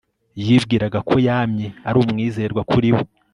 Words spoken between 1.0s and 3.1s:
ko yamye ari umwizerwa kuri we